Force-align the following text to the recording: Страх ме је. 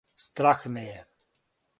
Страх 0.21 0.63
ме 0.77 0.85
је. 0.87 0.97